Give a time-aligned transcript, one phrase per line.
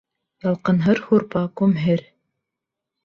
[0.45, 2.05] Ялҡынһыр һурпа, күмһер.